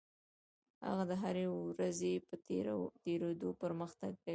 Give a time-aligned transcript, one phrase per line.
[0.87, 2.33] هغه د هرې ورځې په
[3.03, 4.29] تېرېدو پرمختګ کوي.